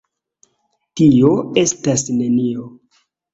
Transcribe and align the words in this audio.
Tio 1.01 1.29
estas 1.65 2.05
nenio. 2.23 2.67